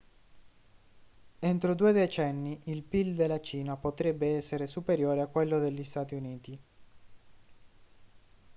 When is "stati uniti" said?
5.83-6.59